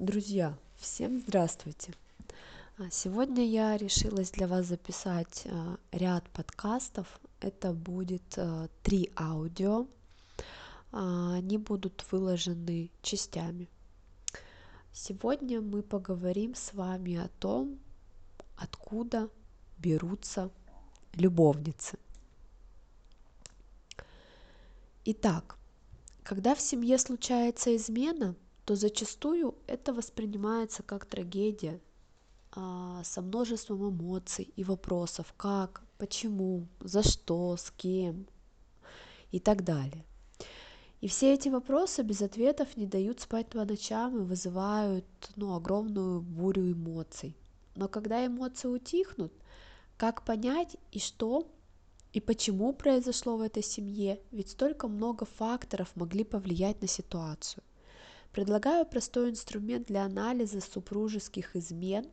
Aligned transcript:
Друзья, 0.00 0.56
всем 0.78 1.20
здравствуйте! 1.20 1.92
А, 2.78 2.88
Сегодня 2.90 3.46
я 3.46 3.76
решилась 3.76 4.30
для 4.30 4.48
вас 4.48 4.64
записать 4.64 5.42
а, 5.44 5.76
ряд 5.92 6.24
подкастов. 6.30 7.20
Это 7.42 7.74
будет 7.74 8.22
а, 8.38 8.70
три 8.82 9.12
аудио. 9.14 9.86
Они 10.90 11.58
будут 11.58 12.02
выложены 12.10 12.90
частями. 13.02 13.68
Сегодня 14.90 15.60
мы 15.60 15.82
поговорим 15.82 16.54
с 16.54 16.72
вами 16.72 17.16
о 17.16 17.28
том, 17.38 17.78
откуда 18.56 19.28
берутся 19.76 20.50
любовницы. 21.12 21.98
Итак, 25.04 25.58
когда 26.22 26.54
в 26.54 26.60
семье 26.62 26.96
случается 26.96 27.76
измена, 27.76 28.34
то 28.64 28.76
зачастую 28.76 29.49
это 29.70 29.92
воспринимается 29.92 30.82
как 30.82 31.06
трагедия 31.06 31.80
а, 32.52 33.02
со 33.04 33.22
множеством 33.22 33.88
эмоций 33.88 34.52
и 34.56 34.64
вопросов, 34.64 35.32
как, 35.36 35.82
почему, 35.96 36.66
за 36.80 37.02
что, 37.02 37.56
с 37.56 37.70
кем 37.70 38.26
и 39.30 39.38
так 39.38 39.62
далее. 39.62 40.04
И 41.00 41.06
все 41.06 41.32
эти 41.32 41.48
вопросы 41.48 42.02
без 42.02 42.20
ответов 42.20 42.76
не 42.76 42.86
дают 42.86 43.20
спать 43.20 43.48
по 43.48 43.64
ночам 43.64 44.18
и 44.18 44.24
вызывают 44.24 45.06
ну, 45.36 45.54
огромную 45.54 46.20
бурю 46.20 46.72
эмоций. 46.72 47.36
Но 47.76 47.88
когда 47.88 48.26
эмоции 48.26 48.68
утихнут, 48.68 49.32
как 49.96 50.24
понять 50.24 50.76
и 50.90 50.98
что 50.98 51.46
и 52.12 52.20
почему 52.20 52.72
произошло 52.72 53.36
в 53.36 53.40
этой 53.40 53.62
семье, 53.62 54.20
ведь 54.32 54.50
столько 54.50 54.88
много 54.88 55.24
факторов 55.24 55.94
могли 55.94 56.24
повлиять 56.24 56.82
на 56.82 56.88
ситуацию. 56.88 57.62
Предлагаю 58.32 58.86
простой 58.86 59.30
инструмент 59.30 59.88
для 59.88 60.04
анализа 60.04 60.60
супружеских 60.60 61.56
измен, 61.56 62.06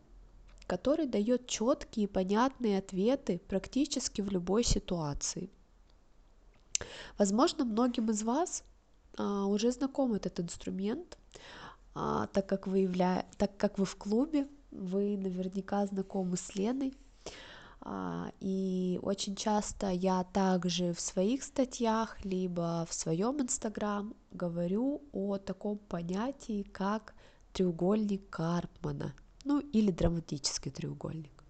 который 0.66 1.06
дает 1.06 1.48
четкие 1.48 2.06
и 2.06 2.10
понятные 2.10 2.80
ответы 2.80 3.40
практически 3.48 4.22
в 4.22 4.30
любой 4.30 4.64
ситуации. 4.64 5.50
Возможно, 7.18 7.66
многим 7.66 8.10
из 8.10 8.24
вас 8.24 8.64
а, 9.18 9.46
уже 9.46 9.72
знаком 9.72 10.14
этот 10.14 10.40
инструмент, 10.40 11.18
а, 11.94 12.28
так, 12.28 12.48
как 12.48 12.68
вы 12.68 12.80
явля... 12.80 13.26
так 13.38 13.56
как 13.58 13.80
вы 13.80 13.86
в 13.86 13.96
клубе, 13.96 14.48
вы 14.72 15.18
наверняка 15.18 15.86
знакомы 15.86 16.38
с 16.38 16.56
Леной, 16.56 16.94
и 18.40 19.00
очень 19.02 19.36
часто 19.36 19.90
я 19.90 20.24
также 20.24 20.94
в 20.94 21.00
своих 21.00 21.44
статьях, 21.44 22.18
либо 22.26 22.86
в 22.90 22.94
своем 22.94 23.42
инстаграм 23.42 24.14
говорю 24.32 25.02
о 25.14 25.38
таком 25.38 25.78
понятии, 25.78 26.64
как 26.64 27.14
треугольник 27.54 28.30
Карпмана, 28.30 29.14
ну 29.46 29.60
или 29.60 29.92
драматический 29.92 30.72
треугольник. 30.72 31.44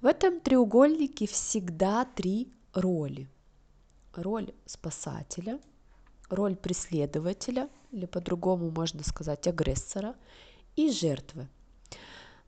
В 0.00 0.06
этом 0.06 0.40
треугольнике 0.40 1.26
всегда 1.26 2.04
три 2.04 2.52
роли. 2.72 3.28
Роль 4.14 4.52
спасателя, 4.64 5.58
роль 6.30 6.56
преследователя, 6.56 7.68
или 7.90 8.06
по-другому 8.06 8.70
можно 8.70 9.02
сказать 9.02 9.46
агрессора, 9.46 10.14
и 10.76 10.90
жертвы. 10.90 11.48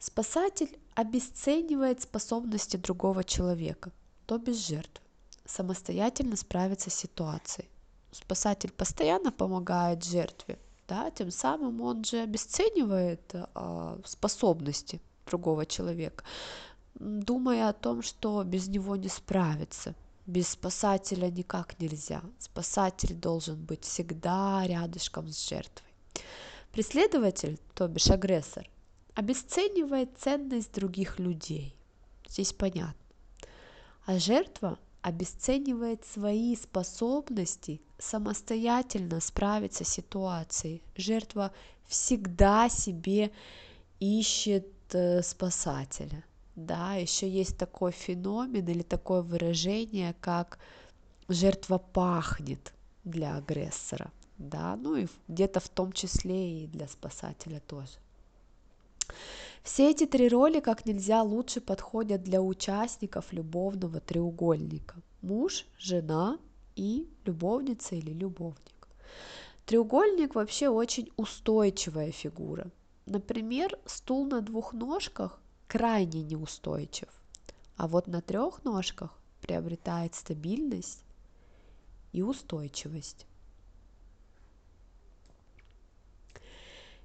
Спасатель 0.02 0.78
обесценивает 0.94 2.00
способности 2.00 2.78
другого 2.78 3.22
человека, 3.22 3.92
то 4.24 4.38
без 4.38 4.66
жертв, 4.66 5.02
самостоятельно 5.44 6.36
справиться 6.36 6.88
с 6.88 6.94
ситуацией. 6.94 7.68
Спасатель 8.10 8.72
постоянно 8.72 9.30
помогает 9.30 10.02
жертве, 10.02 10.58
да, 10.88 11.10
тем 11.10 11.30
самым 11.30 11.82
он 11.82 12.02
же 12.02 12.20
обесценивает 12.20 13.20
а, 13.34 14.00
способности 14.06 15.02
другого 15.26 15.66
человека, 15.66 16.24
думая 16.94 17.68
о 17.68 17.74
том, 17.74 18.00
что 18.00 18.42
без 18.42 18.68
него 18.68 18.96
не 18.96 19.08
справиться. 19.08 19.94
Без 20.24 20.48
спасателя 20.48 21.30
никак 21.30 21.78
нельзя. 21.78 22.22
Спасатель 22.38 23.14
должен 23.14 23.62
быть 23.62 23.84
всегда 23.84 24.66
рядышком 24.66 25.28
с 25.28 25.46
жертвой. 25.46 25.90
Преследователь, 26.72 27.58
то 27.74 27.86
бишь 27.86 28.10
агрессор, 28.10 28.66
обесценивает 29.14 30.10
ценность 30.18 30.72
других 30.74 31.18
людей. 31.18 31.74
Здесь 32.28 32.52
понятно. 32.52 32.94
А 34.06 34.18
жертва 34.18 34.78
обесценивает 35.02 36.04
свои 36.04 36.56
способности 36.56 37.80
самостоятельно 37.98 39.20
справиться 39.20 39.84
с 39.84 39.88
ситуацией. 39.88 40.82
Жертва 40.96 41.52
всегда 41.86 42.68
себе 42.68 43.30
ищет 43.98 44.68
э, 44.92 45.22
спасателя. 45.22 46.24
Да, 46.56 46.94
еще 46.94 47.28
есть 47.28 47.56
такой 47.56 47.92
феномен 47.92 48.66
или 48.66 48.82
такое 48.82 49.22
выражение, 49.22 50.14
как 50.20 50.58
жертва 51.28 51.78
пахнет 51.78 52.72
для 53.04 53.36
агрессора. 53.36 54.10
Да, 54.36 54.76
ну 54.76 54.96
и 54.96 55.06
где-то 55.28 55.60
в 55.60 55.68
том 55.68 55.92
числе 55.92 56.64
и 56.64 56.66
для 56.66 56.88
спасателя 56.88 57.60
тоже. 57.60 57.92
Все 59.62 59.90
эти 59.90 60.06
три 60.06 60.28
роли 60.28 60.60
как 60.60 60.86
нельзя 60.86 61.22
лучше 61.22 61.60
подходят 61.60 62.22
для 62.22 62.40
участников 62.40 63.32
любовного 63.32 64.00
треугольника. 64.00 64.96
Муж, 65.22 65.66
жена 65.78 66.38
и 66.76 67.08
любовница 67.24 67.94
или 67.94 68.12
любовник. 68.12 68.88
Треугольник 69.66 70.34
вообще 70.34 70.68
очень 70.68 71.10
устойчивая 71.16 72.10
фигура. 72.10 72.70
Например, 73.06 73.78
стул 73.86 74.26
на 74.26 74.40
двух 74.40 74.72
ножках 74.72 75.40
крайне 75.68 76.22
неустойчив, 76.22 77.08
а 77.76 77.86
вот 77.86 78.06
на 78.06 78.20
трех 78.20 78.64
ножках 78.64 79.16
приобретает 79.40 80.14
стабильность 80.14 81.04
и 82.12 82.22
устойчивость. 82.22 83.26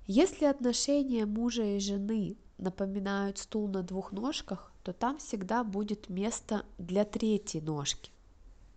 Если 0.08 0.46
отношения 0.46 1.26
мужа 1.26 1.64
и 1.64 1.80
жены 1.80 2.38
напоминают 2.60 3.40
стул 3.40 3.68
на 3.68 3.82
двух 3.82 4.12
ножках, 4.12 4.72
то 4.84 4.94
там 4.94 5.18
всегда 5.18 5.64
будет 5.64 6.10
место 6.10 6.64
для 6.78 7.06
третьей 7.06 7.62
ножки, 7.62 8.12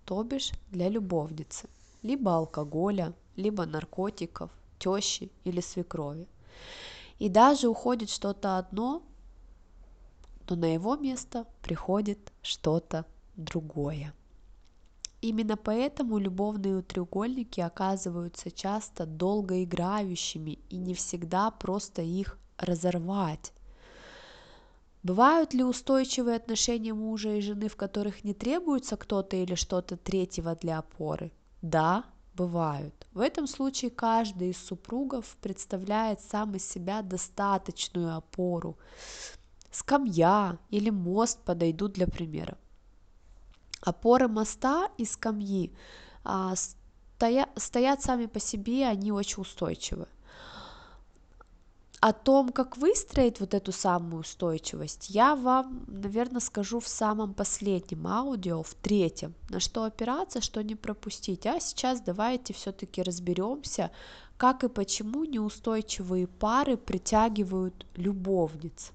то 0.06 0.22
бишь 0.22 0.52
для 0.70 0.88
любовницы, 0.88 1.68
либо 2.02 2.34
алкоголя, 2.34 3.12
либо 3.36 3.66
наркотиков, 3.66 4.50
тещи 4.78 5.30
или 5.44 5.60
свекрови. 5.60 6.26
И 7.18 7.28
даже 7.28 7.68
уходит 7.68 8.08
что-то 8.08 8.56
одно, 8.56 9.02
то 10.46 10.56
на 10.56 10.72
его 10.72 10.96
место 10.96 11.44
приходит 11.60 12.32
что-то 12.40 13.04
другое. 13.36 14.14
Именно 15.20 15.56
поэтому 15.56 16.18
любовные 16.18 16.80
треугольники 16.82 17.60
оказываются 17.60 18.50
часто 18.50 19.04
долгоиграющими 19.04 20.58
и 20.70 20.76
не 20.76 20.94
всегда 20.94 21.50
просто 21.50 22.02
их 22.02 22.38
разорвать. 22.56 23.52
Бывают 25.02 25.54
ли 25.54 25.64
устойчивые 25.64 26.36
отношения 26.36 26.94
мужа 26.94 27.30
и 27.30 27.40
жены, 27.40 27.68
в 27.68 27.76
которых 27.76 28.24
не 28.24 28.34
требуется 28.34 28.96
кто-то 28.96 29.36
или 29.36 29.54
что-то 29.54 29.96
третьего 29.96 30.54
для 30.54 30.78
опоры? 30.78 31.32
Да, 31.62 32.04
бывают. 32.34 33.06
В 33.12 33.20
этом 33.20 33.46
случае 33.46 33.90
каждый 33.90 34.50
из 34.50 34.58
супругов 34.58 35.36
представляет 35.40 36.20
сам 36.20 36.54
из 36.54 36.68
себя 36.68 37.02
достаточную 37.02 38.16
опору. 38.16 38.76
Скамья 39.70 40.58
или 40.70 40.90
мост 40.90 41.40
подойдут 41.44 41.92
для 41.92 42.06
примера. 42.06 42.56
Опоры 43.80 44.28
моста 44.28 44.90
и 44.96 45.04
скамьи 45.04 45.72
а, 46.24 46.54
стоя, 46.56 47.48
стоят 47.56 48.02
сами 48.02 48.26
по 48.26 48.40
себе, 48.40 48.86
они 48.86 49.12
очень 49.12 49.42
устойчивы. 49.42 50.06
О 52.00 52.12
том, 52.12 52.50
как 52.50 52.76
выстроить 52.76 53.40
вот 53.40 53.54
эту 53.54 53.72
самую 53.72 54.20
устойчивость, 54.20 55.10
я 55.10 55.34
вам, 55.34 55.84
наверное, 55.88 56.40
скажу 56.40 56.78
в 56.78 56.86
самом 56.86 57.34
последнем 57.34 58.06
аудио, 58.06 58.62
в 58.62 58.74
третьем, 58.74 59.34
на 59.48 59.58
что 59.58 59.82
опираться, 59.82 60.40
что 60.40 60.62
не 60.62 60.76
пропустить. 60.76 61.44
А 61.44 61.58
сейчас 61.58 62.00
давайте 62.00 62.54
все-таки 62.54 63.02
разберемся, 63.02 63.90
как 64.36 64.62
и 64.62 64.68
почему 64.68 65.24
неустойчивые 65.24 66.28
пары 66.28 66.76
притягивают 66.76 67.84
любовниц. 67.96 68.92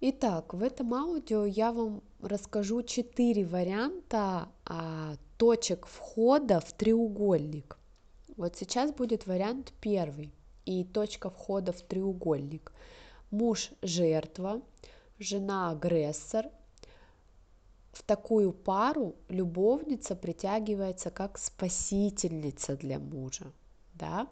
Итак, 0.00 0.54
в 0.54 0.62
этом 0.62 0.94
аудио 0.94 1.44
я 1.44 1.72
вам 1.72 2.04
расскажу 2.22 2.84
четыре 2.84 3.44
варианта 3.44 4.48
а, 4.64 5.16
точек 5.38 5.88
входа 5.88 6.60
в 6.60 6.72
треугольник. 6.72 7.76
Вот 8.36 8.54
сейчас 8.54 8.92
будет 8.92 9.26
вариант 9.26 9.72
первый 9.80 10.32
и 10.64 10.84
точка 10.84 11.30
входа 11.30 11.72
в 11.72 11.82
треугольник. 11.82 12.72
Муж 13.32 13.72
жертва, 13.82 14.62
жена 15.18 15.72
агрессор. 15.72 16.46
В 17.90 18.04
такую 18.04 18.52
пару 18.52 19.16
любовница 19.28 20.14
притягивается 20.14 21.10
как 21.10 21.38
спасительница 21.38 22.76
для 22.76 23.00
мужа. 23.00 23.50
Да? 23.94 24.28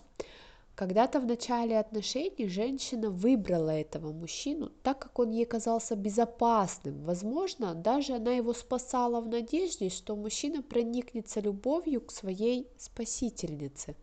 Когда-то 0.76 1.20
в 1.20 1.24
начале 1.24 1.78
отношений 1.78 2.48
женщина 2.48 3.08
выбрала 3.08 3.70
этого 3.70 4.12
мужчину, 4.12 4.70
так 4.82 4.98
как 4.98 5.18
он 5.18 5.30
ей 5.30 5.46
казался 5.46 5.96
безопасным. 5.96 7.02
Возможно, 7.02 7.74
даже 7.74 8.12
она 8.12 8.34
его 8.34 8.52
спасала 8.52 9.22
в 9.22 9.26
надежде, 9.26 9.88
что 9.88 10.14
мужчина 10.14 10.62
проникнется 10.62 11.40
любовью 11.40 12.02
к 12.02 12.12
своей 12.12 12.68
спасительнице. 12.76 13.96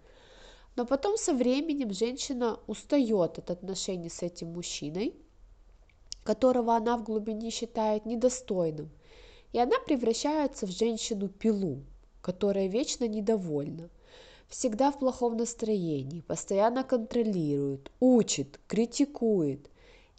Но 0.75 0.87
потом 0.87 1.15
со 1.15 1.35
временем 1.35 1.93
женщина 1.93 2.57
устает 2.65 3.37
от 3.37 3.51
отношений 3.51 4.09
с 4.09 4.23
этим 4.23 4.47
мужчиной, 4.53 5.13
которого 6.23 6.75
она 6.75 6.97
в 6.97 7.03
глубине 7.03 7.51
считает 7.51 8.07
недостойным, 8.07 8.89
и 9.51 9.59
она 9.59 9.77
превращается 9.85 10.65
в 10.65 10.71
женщину-пилу, 10.71 11.83
которая 12.23 12.65
вечно 12.65 13.07
недовольна– 13.07 13.91
всегда 14.53 14.91
в 14.91 14.99
плохом 14.99 15.35
настроении, 15.35 16.21
постоянно 16.21 16.83
контролирует, 16.83 17.91
учит, 17.99 18.59
критикует. 18.67 19.67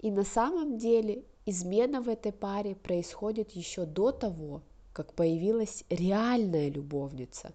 И 0.03 0.11
на 0.11 0.25
самом 0.25 0.77
деле 0.77 1.23
измена 1.47 2.03
в 2.03 2.09
этой 2.09 2.33
паре 2.33 2.75
происходит 2.75 3.53
еще 3.53 3.87
до 3.87 4.11
того, 4.11 4.63
как 4.93 5.15
появилась 5.15 5.85
реальная 5.89 6.69
любовница. 6.69 7.53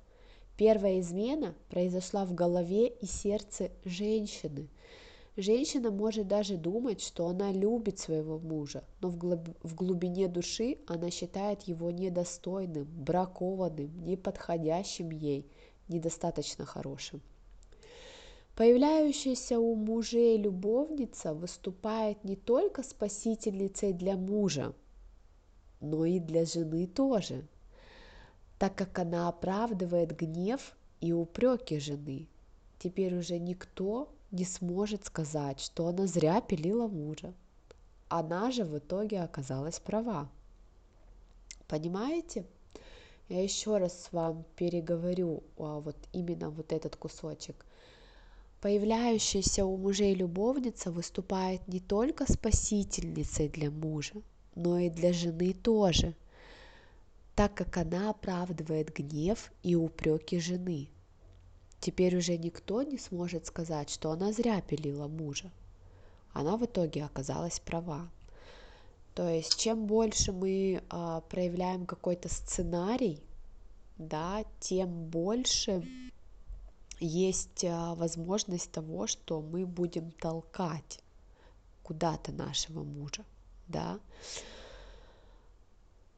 Первая 0.55 1.01
измена 1.01 1.53
произошла 1.69 2.25
в 2.25 2.33
голове 2.33 2.87
и 2.87 3.05
сердце 3.05 3.71
женщины. 3.83 4.69
Женщина 5.35 5.91
может 5.91 6.29
даже 6.29 6.55
думать, 6.55 7.01
что 7.01 7.27
она 7.27 7.51
любит 7.51 7.99
своего 7.99 8.39
мужа, 8.39 8.85
но 9.01 9.09
в 9.09 9.75
глубине 9.75 10.29
души 10.29 10.77
она 10.87 11.11
считает 11.11 11.63
его 11.63 11.91
недостойным, 11.91 12.85
бракованным, 12.85 14.05
неподходящим 14.05 15.09
ей– 15.09 15.45
недостаточно 15.89 16.65
хорошим. 16.65 17.21
Появляющаяся 18.55 19.59
у 19.59 19.75
мужей 19.75 20.37
любовница 20.37 21.33
выступает 21.33 22.23
не 22.23 22.35
только 22.35 22.83
спасительницей 22.83 23.93
для 23.93 24.17
мужа, 24.17 24.73
но 25.79 26.05
и 26.05 26.19
для 26.19 26.45
жены 26.45 26.87
тоже, 26.87 27.47
так 28.57 28.75
как 28.75 28.99
она 28.99 29.29
оправдывает 29.29 30.15
гнев 30.17 30.75
и 30.99 31.13
упреки 31.13 31.79
жены. 31.79 32.27
Теперь 32.79 33.15
уже 33.15 33.39
никто 33.39 34.13
не 34.31 34.45
сможет 34.45 35.05
сказать, 35.05 35.59
что 35.59 35.87
она 35.87 36.05
зря 36.05 36.41
пилила 36.41 36.87
мужа. 36.87 37.33
Она 38.09 38.51
же 38.51 38.65
в 38.65 38.77
итоге 38.77 39.21
оказалась 39.21 39.79
права. 39.79 40.29
Понимаете? 41.67 42.45
Я 43.29 43.43
еще 43.43 43.77
раз 43.77 44.09
вам 44.11 44.43
переговорю 44.55 45.43
а, 45.59 45.79
вот 45.79 45.95
именно 46.13 46.49
вот 46.49 46.73
этот 46.73 46.95
кусочек. 46.95 47.63
Появляющаяся 48.59 49.65
у 49.65 49.77
мужей 49.77 50.15
любовница 50.15 50.91
выступает 50.91 51.67
не 51.67 51.79
только 51.79 52.29
спасительницей 52.29 53.47
для 53.47 53.69
мужа, 53.69 54.15
но 54.55 54.79
и 54.79 54.89
для 54.89 55.13
жены 55.13 55.53
тоже, 55.53 56.15
так 57.35 57.53
как 57.53 57.77
она 57.77 58.09
оправдывает 58.09 58.91
гнев 58.93 59.51
и 59.61 59.75
упреки 59.75 60.39
жены. 60.39 60.89
Теперь 61.79 62.17
уже 62.17 62.35
никто 62.35 62.81
не 62.81 62.97
сможет 62.97 63.45
сказать, 63.45 63.91
что 63.91 64.09
она 64.09 64.33
зря 64.33 64.59
пилила 64.59 65.07
мужа. 65.07 65.51
Она 66.33 66.57
в 66.57 66.65
итоге 66.65 67.05
оказалась 67.05 67.59
права. 67.59 68.09
То 69.19 69.27
есть 69.27 69.59
чем 69.59 69.85
больше 69.85 70.31
мы 70.31 70.81
а, 70.89 71.19
проявляем 71.19 71.85
какой-то 71.85 72.29
сценарий, 72.29 73.21
да, 73.97 74.45
тем 74.61 75.07
больше 75.09 75.85
есть 77.01 77.65
а, 77.65 77.95
возможность 77.95 78.71
того, 78.71 79.07
что 79.07 79.41
мы 79.41 79.65
будем 79.65 80.11
толкать 80.11 81.01
куда-то 81.83 82.31
нашего 82.31 82.81
мужа, 82.81 83.25
да. 83.67 83.99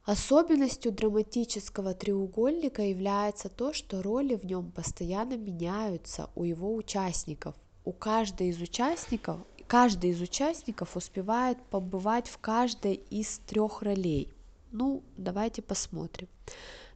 Особенностью 0.04 0.92
драматического 0.92 1.96
треугольника 1.96 2.84
является 2.84 3.50
то, 3.50 3.74
что 3.74 4.04
роли 4.04 4.36
в 4.36 4.46
нем 4.46 4.72
постоянно 4.72 5.38
меняются 5.38 6.30
у 6.36 6.44
его 6.44 6.76
участников. 6.76 7.56
У 7.84 7.94
каждой 7.94 8.50
из 8.50 8.62
участников 8.62 9.40
каждый 9.72 10.10
из 10.10 10.20
участников 10.20 10.98
успевает 10.98 11.58
побывать 11.70 12.28
в 12.28 12.38
каждой 12.40 12.96
из 13.10 13.40
трех 13.48 13.82
ролей. 13.82 14.28
Ну, 14.74 15.02
давайте 15.16 15.62
посмотрим. 15.62 16.28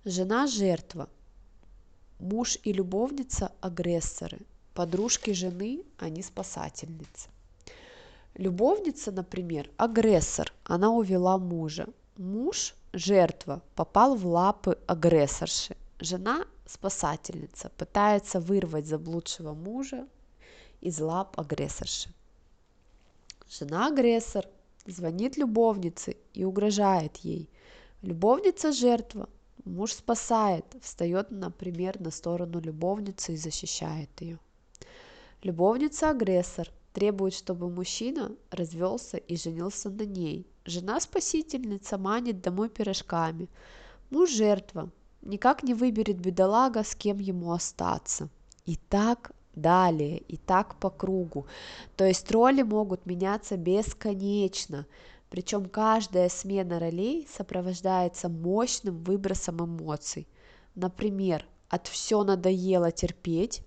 Жена– 0.04 0.45
жертва, 0.48 1.07
муж 2.19 2.57
и 2.63 2.74
любовница– 2.74 3.54
агрессоры, 3.62 4.39
подружки 4.74 5.31
жены– 5.31 5.86
они 5.98 6.22
спасательницы. 6.22 7.30
Любовница, 8.33 9.13
например, 9.13 9.69
агрессор, 9.77 10.51
она 10.66 10.89
увела 10.89 11.38
мужа. 11.38 11.88
Муж– 12.18 12.75
жертва, 12.92 13.62
попал 13.75 14.18
в 14.18 14.27
лапы 14.27 14.77
агрессорши. 14.86 15.77
Жена– 16.01 16.44
спасательница, 16.66 17.72
пытается 17.77 18.42
вырвать 18.42 18.86
заблудшего 18.86 19.54
мужа 19.54 20.06
из 20.81 21.00
лап 21.00 21.39
агрессорши. 21.39 22.10
Жена 23.57 23.88
агрессор, 23.88 24.46
звонит 24.86 25.38
любовнице 25.38 26.18
и 26.34 26.44
угрожает 26.44 27.16
ей. 27.18 27.50
Любовница 28.02 28.74
жертва, 28.74 29.30
муж 29.63 29.94
спасает, 29.94 30.66
встает, 30.81 31.31
например, 31.31 32.02
на 32.02 32.12
сторону 32.12 32.60
любовницы 32.60 33.34
и 33.34 33.38
защищает 33.38 34.10
ее. 34.19 34.40
Любовница 35.42 36.10
агрессор, 36.10 36.69
требует, 36.92 37.34
чтобы 37.34 37.69
мужчина 37.69 38.31
развелся 38.52 39.16
и 39.16 39.38
женился 39.38 39.90
на 39.90 40.04
ней. 40.04 40.46
Жена 40.66 41.00
спасительница 41.00 41.98
манит 41.98 42.42
домой 42.42 42.68
пирожками. 42.68 43.48
Муж 44.10 44.31
жертва, 44.31 44.90
никак 45.22 45.63
не 45.63 45.74
выберет 45.74 46.19
бедолага, 46.19 46.84
с 46.84 46.94
кем 46.94 47.19
ему 47.19 47.54
остаться. 47.54 48.28
И 48.66 48.75
так 48.75 49.31
далее, 49.56 50.18
и 50.18 50.38
так 50.38 50.75
по 50.75 50.90
кругу. 50.90 51.48
То 51.96 52.06
есть 52.06 52.31
роли 52.31 52.62
могут 52.62 53.06
меняться 53.06 53.57
бесконечно, 53.57 54.86
причем 55.30 55.66
каждая 55.66 56.30
смена 56.30 56.80
ролей 56.80 57.28
сопровождается 57.30 58.30
мощным 58.30 59.04
выбросом 59.04 59.66
эмоций. 59.66 60.28
Например, 60.75 61.46
от 61.69 61.88
все 61.88 62.24
надоело 62.24 62.92
терпеть, 62.92 63.62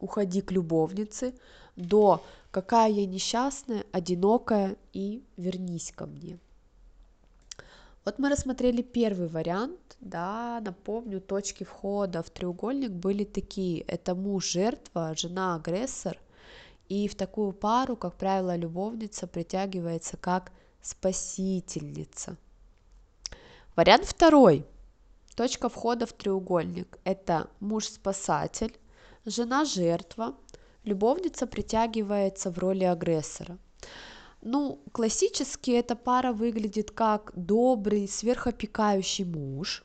уходи 0.00 0.40
к 0.40 0.50
любовнице, 0.50 1.34
до 1.76 2.24
какая 2.50 2.90
я 2.90 3.06
несчастная, 3.06 3.84
одинокая 3.92 4.76
и 4.92 5.22
вернись 5.36 5.92
ко 5.94 6.06
мне. 6.06 6.38
Вот 8.08 8.18
мы 8.18 8.30
рассмотрели 8.30 8.80
первый 8.80 9.28
вариант, 9.28 9.98
да, 10.00 10.62
напомню, 10.62 11.20
точки 11.20 11.64
входа 11.64 12.22
в 12.22 12.30
треугольник 12.30 12.90
были 12.90 13.24
такие, 13.24 13.82
это 13.82 14.14
муж 14.14 14.46
жертва, 14.46 15.14
жена 15.14 15.56
агрессор, 15.56 16.18
и 16.88 17.06
в 17.06 17.14
такую 17.14 17.52
пару, 17.52 17.96
как 17.96 18.14
правило, 18.14 18.56
любовница 18.56 19.26
притягивается 19.26 20.16
как 20.16 20.52
спасительница. 20.80 22.38
Вариант 23.76 24.06
второй, 24.06 24.64
точка 25.36 25.68
входа 25.68 26.06
в 26.06 26.14
треугольник, 26.14 26.98
это 27.04 27.50
муж-спасатель, 27.60 28.74
жена-жертва, 29.26 30.34
любовница 30.82 31.46
притягивается 31.46 32.50
в 32.50 32.56
роли 32.56 32.84
агрессора– 32.84 33.58
ну, 34.40 34.80
классически 34.92 35.72
эта 35.72 35.96
пара 35.96 36.32
выглядит 36.32 36.90
как 36.90 37.32
добрый, 37.34 38.08
сверхопекающий 38.08 39.24
муж 39.24 39.84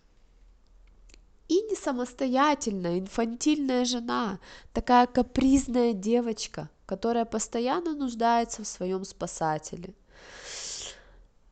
и 1.48 1.62
не 1.62 1.76
самостоятельная, 1.76 3.00
инфантильная 3.00 3.86
жена, 3.86 4.40
такая 4.74 5.08
капризная 5.08 5.94
девочка, 5.94 6.70
которая 6.86 7.26
постоянно 7.26 7.94
нуждается 7.94 8.64
в 8.64 8.68
своем 8.68 9.04
спасателе. 9.04 9.94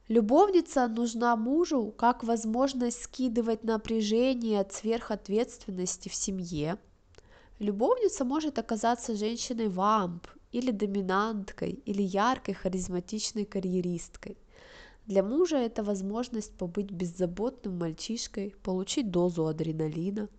Любовница 0.07 0.87
нужна 0.87 1.35
мужу 1.35 1.93
как 1.97 2.23
возможность 2.23 3.03
скидывать 3.03 3.63
напряжение 3.63 4.59
от 4.59 4.73
сверхответственности 4.73 6.09
в 6.09 6.15
семье. 6.15 6.77
Любовница 7.59 8.25
может 8.25 8.59
оказаться 8.59 9.15
женщиной-вамп 9.15 10.27
или 10.51 10.71
доминанткой, 10.71 11.71
или 11.85 12.01
яркой 12.01 12.53
харизматичной 12.53 13.45
карьеристкой. 13.45 14.37
Для 15.05 15.23
мужа 15.23 15.57
это 15.57 15.83
возможность 15.83 16.53
побыть 16.53 16.91
беззаботным 16.91 17.79
мальчишкой, 17.79 18.53
получить 18.63 19.11
дозу 19.11 19.47
адреналина, 19.47 20.29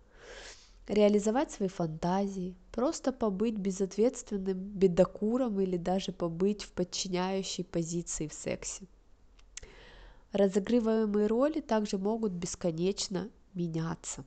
реализовать 0.87 1.51
свои 1.51 1.69
фантазии, 1.69 2.55
просто 2.71 3.11
побыть 3.11 3.57
безответственным 3.57 4.57
бедокуром 4.57 5.59
или 5.59 5.77
даже 5.77 6.11
побыть 6.11 6.63
в 6.63 6.71
подчиняющей 6.71 7.63
позиции 7.63 8.27
в 8.27 8.33
сексе. 8.33 8.85
Разыгрываемые 10.31 11.27
роли 11.27 11.59
также 11.59 11.97
могут 11.97 12.31
бесконечно 12.31 13.29
меняться. 13.53 14.25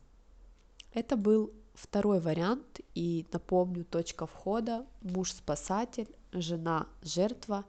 Это 0.92 1.16
был 1.16 1.52
второй 1.76 2.20
вариант, 2.20 2.80
и 2.94 3.26
напомню, 3.32 3.84
точка 3.84 4.26
входа, 4.26 4.86
муж-спасатель, 5.02 6.08
жена-жертва, 6.32 7.64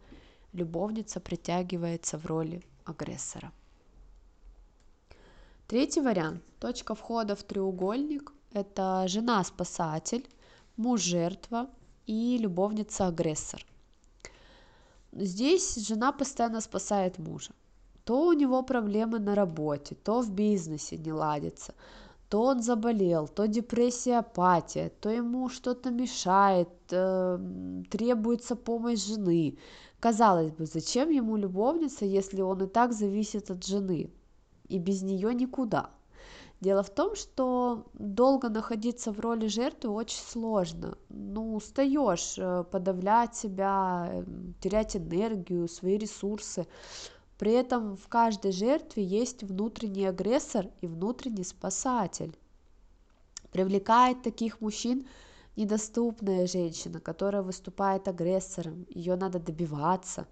любовница 0.53 1.19
притягивается 1.19 2.17
в 2.17 2.25
роли 2.25 2.63
агрессора. 2.85 3.51
Третий 5.67 6.01
вариант, 6.01 6.41
точка 6.59 6.95
входа 6.95 7.35
в 7.35 7.43
треугольник, 7.43 8.31
это 8.53 9.05
жена-спасатель, 9.07 10.25
муж-жертва 10.77 11.69
и 12.05 12.37
любовница-агрессор. 12.37 13.65
Здесь 15.11 15.75
жена 15.75 16.11
постоянно 16.11 16.61
спасает 16.61 17.17
мужа. 17.17 17.51
То 18.05 18.27
у 18.27 18.33
него 18.33 18.63
проблемы 18.63 19.19
на 19.19 19.35
работе, 19.35 19.95
то 19.95 20.21
в 20.21 20.31
бизнесе 20.31 20.97
не 20.97 21.11
ладится, 21.11 21.73
то 22.29 22.41
он 22.43 22.61
заболел, 22.61 23.27
то 23.27 23.47
депрессия, 23.47 24.19
апатия, 24.19 24.91
то 25.01 25.09
ему 25.09 25.49
что-то 25.49 25.91
мешает, 25.91 26.69
э, 26.91 27.39
требуется 27.89 28.55
помощь 28.55 29.05
жены. 29.05 29.57
Казалось 29.99 30.51
бы, 30.51 30.65
зачем 30.65 31.09
ему 31.09 31.37
любовница, 31.37 32.05
если 32.05 32.41
он 32.41 32.63
и 32.63 32.67
так 32.67 32.93
зависит 32.93 33.49
от 33.49 33.65
жены, 33.65 34.09
и 34.67 34.77
без 34.77 35.01
нее 35.01 35.33
никуда. 35.33 35.89
Дело 36.59 36.81
в 36.81 36.89
том, 36.89 37.15
что 37.15 37.85
долго 37.93 38.49
находиться 38.49 39.11
в 39.11 39.19
роли 39.19 39.47
жертвы 39.47 39.91
очень 39.91 40.23
сложно. 40.23 40.97
Ну, 41.09 41.55
устаешь 41.55 42.35
э, 42.37 42.63
подавлять 42.71 43.35
себя, 43.35 44.09
эм, 44.11 44.55
терять 44.59 44.95
энергию, 44.95 45.67
свои 45.67 45.97
ресурсы. 45.97 46.65
При 47.37 47.51
этом 47.51 47.95
в 47.97 48.07
каждой 48.07 48.51
жертве 48.51 49.03
есть 49.03 49.43
внутренний 49.43 50.05
агрессор 50.05 50.69
и 50.81 50.87
внутренний 50.87 51.43
спасатель. 51.43 52.35
Привлекает 53.51 54.23
таких 54.23 54.59
мужчин 54.59 55.07
недоступная 55.55 56.47
женщина, 56.47 56.99
которая 56.99 57.43
выступает 57.43 58.07
агрессором, 58.07 58.85
ее 58.89 59.15
надо 59.15 59.39
добиваться, 59.39 60.27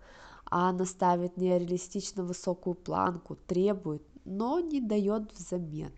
а 0.45 0.69
она 0.69 0.85
ставит 0.85 1.37
нереалистично 1.37 2.23
высокую 2.23 2.75
планку, 2.75 3.35
требует, 3.35 4.03
но 4.25 4.59
не 4.59 4.81
дает 4.81 5.31
взамен. 5.33 5.91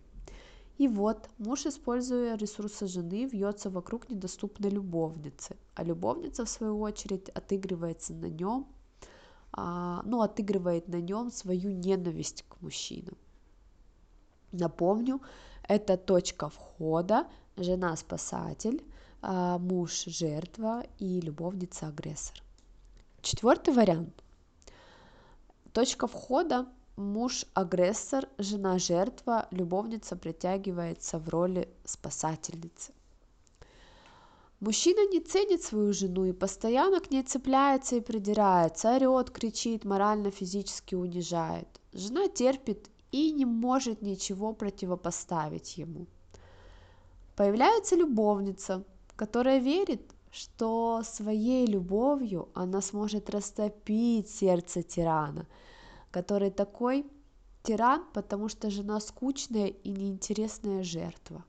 И 0.77 0.87
вот 0.87 1.29
муж, 1.39 1.65
используя 1.65 2.37
ресурсы 2.37 2.85
жены, 2.87 3.25
вьется 3.25 3.69
вокруг 3.69 4.09
недоступной 4.09 4.69
любовницы, 4.69 5.57
а 5.73 5.83
любовница, 5.83 6.45
в 6.45 6.49
свою 6.49 6.79
очередь, 6.79 7.29
отыгрывается 7.29 8.13
на 8.13 8.27
нем, 8.27 8.67
ну, 9.55 10.21
отыгрывает 10.21 10.87
на 10.87 11.01
нем 11.01 11.31
свою 11.31 11.71
ненависть 11.71 12.43
к 12.47 12.61
мужчинам. 12.61 13.17
Напомню, 14.51 15.21
это 15.63 15.97
точка 15.97 16.49
входа, 16.49 17.27
жена-спасатель, 17.57 18.83
а, 19.21 19.57
муж 19.57 20.05
жертва 20.05 20.85
и 20.99 21.19
любовница 21.21 21.87
агрессор. 21.87 22.41
Четвертый 23.21 23.73
вариант. 23.73 24.23
Точка 25.73 26.07
входа 26.07 26.67
муж 26.95 27.45
агрессор, 27.53 28.27
жена 28.37 28.79
жертва, 28.79 29.47
любовница 29.51 30.15
притягивается 30.15 31.19
в 31.19 31.29
роли 31.29 31.69
спасательницы. 31.83 32.93
Мужчина 34.59 35.07
не 35.11 35.19
ценит 35.19 35.63
свою 35.63 35.93
жену 35.93 36.25
и 36.25 36.31
постоянно 36.33 36.99
к 36.99 37.11
ней 37.11 37.23
цепляется 37.23 37.95
и 37.95 38.01
придирается, 38.01 38.95
орет, 38.95 39.29
кричит, 39.29 39.85
морально-физически 39.85 40.95
унижает. 40.95 41.67
Жена 41.93 42.27
терпит 42.27 42.89
и 43.11 43.31
не 43.31 43.45
может 43.45 44.01
ничего 44.01 44.53
противопоставить 44.53 45.77
ему. 45.77 46.07
Появляется 47.35 47.95
любовница, 47.95 48.83
которая 49.15 49.59
верит, 49.59 50.01
что 50.31 51.01
своей 51.03 51.67
любовью 51.67 52.49
она 52.53 52.81
сможет 52.81 53.29
растопить 53.29 54.29
сердце 54.29 54.81
тирана– 54.81 55.47
который 56.11 56.51
такой 56.51 57.05
тиран, 57.63 58.03
потому 58.13 58.49
что 58.49 58.69
жена 58.69 58.99
скучная 58.99 59.67
и 59.67 59.89
неинтересная 59.91 60.83
жертва. 60.83 61.43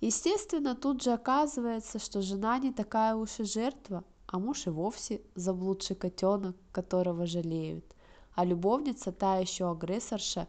Естественно, 0.00 0.74
тут 0.74 1.02
же 1.02 1.12
оказывается, 1.12 1.98
что 1.98 2.22
жена 2.22 2.58
не 2.58 2.72
такая 2.72 3.14
уж 3.14 3.40
и 3.40 3.44
жертва, 3.44 4.02
а 4.26 4.38
муж 4.38 4.66
и 4.66 4.70
вовсе 4.70 5.20
заблудший 5.34 5.96
котенок, 5.96 6.56
которого 6.72 7.26
жалеют, 7.26 7.84
а 8.34 8.44
любовница 8.44 9.12
та 9.12 9.38
еще 9.38 9.70
агрессорша 9.70 10.48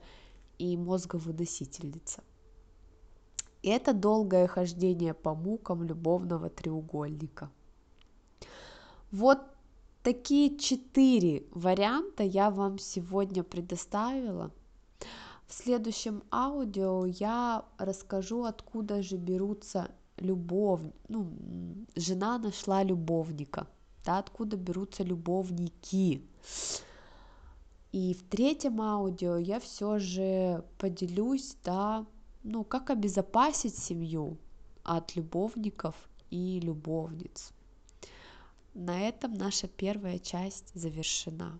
и 0.58 0.78
мозговыносительница. 0.78 2.24
Это 3.64 3.94
долгое 3.94 4.48
хождение 4.48 5.14
по 5.14 5.36
мукам 5.36 5.84
любовного 5.84 6.50
треугольника. 6.50 7.52
Вот 9.12 9.40
Такие 10.04 10.58
четыре 10.58 11.44
варианта 11.52 12.24
я 12.24 12.50
вам 12.50 12.80
сегодня 12.80 13.44
предоставила. 13.44 14.50
В 15.52 15.54
следующем 15.54 16.24
аудио 16.32 17.06
я 17.06 17.66
расскажу, 17.78 18.46
откуда 18.46 19.04
же 19.04 19.18
берутся 19.18 19.92
любовь, 20.16 20.80
ну, 21.10 21.30
жена 21.94 22.38
нашла 22.38 22.84
любовника, 22.84 23.68
да, 24.06 24.20
откуда 24.20 24.56
берутся 24.56 25.04
любовники. 25.04 26.26
И 27.92 28.14
в 28.14 28.24
третьем 28.30 28.80
аудио 28.80 29.36
я 29.36 29.60
все 29.60 30.00
же 30.00 30.64
поделюсь, 30.78 31.58
да, 31.66 32.06
ну, 32.44 32.64
как 32.64 32.90
обезопасить 32.90 33.78
семью 33.78 34.38
от 34.84 35.18
любовников 35.18 35.96
и 36.30 36.62
любовниц. 36.62 37.52
На 38.74 39.02
этом 39.02 39.34
наша 39.34 39.68
первая 39.68 40.18
часть 40.18 40.72
завершена. 40.76 41.60